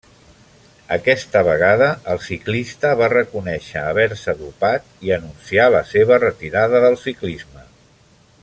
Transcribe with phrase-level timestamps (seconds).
[0.95, 7.67] Aquesta vegada el ciclista va reconèixer haver-se dopat i anuncià la seva retirada del ciclisme.